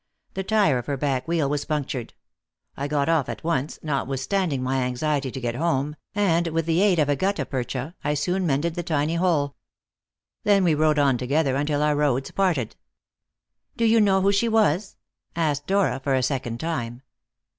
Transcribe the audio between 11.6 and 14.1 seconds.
our roads parted." "Do you